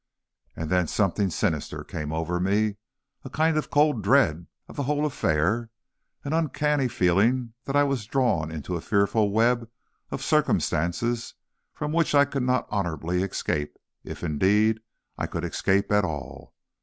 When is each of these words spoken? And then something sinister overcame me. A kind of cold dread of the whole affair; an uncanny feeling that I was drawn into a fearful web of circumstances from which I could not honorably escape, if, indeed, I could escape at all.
And 0.55 0.71
then 0.71 0.87
something 0.87 1.29
sinister 1.29 1.85
overcame 1.87 2.43
me. 2.43 2.77
A 3.23 3.29
kind 3.29 3.55
of 3.55 3.69
cold 3.69 4.01
dread 4.01 4.47
of 4.67 4.75
the 4.75 4.81
whole 4.89 5.05
affair; 5.05 5.69
an 6.25 6.33
uncanny 6.33 6.87
feeling 6.87 7.53
that 7.65 7.75
I 7.75 7.83
was 7.83 8.07
drawn 8.07 8.49
into 8.49 8.75
a 8.75 8.81
fearful 8.81 9.31
web 9.31 9.69
of 10.09 10.23
circumstances 10.23 11.35
from 11.71 11.91
which 11.91 12.15
I 12.15 12.25
could 12.25 12.41
not 12.41 12.65
honorably 12.71 13.21
escape, 13.21 13.77
if, 14.03 14.23
indeed, 14.23 14.79
I 15.19 15.27
could 15.27 15.45
escape 15.45 15.91
at 15.91 16.03
all. 16.03 16.55